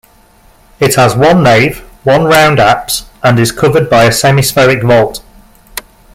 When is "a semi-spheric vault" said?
4.05-5.21